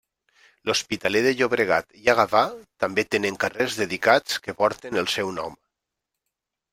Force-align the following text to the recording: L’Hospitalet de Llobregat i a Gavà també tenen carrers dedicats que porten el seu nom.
L’Hospitalet 0.67 1.25
de 1.25 1.33
Llobregat 1.41 1.91
i 2.05 2.07
a 2.13 2.15
Gavà 2.19 2.41
també 2.85 3.05
tenen 3.15 3.37
carrers 3.43 3.77
dedicats 3.81 4.39
que 4.47 4.57
porten 4.63 4.99
el 5.03 5.11
seu 5.17 5.31
nom. 5.37 5.55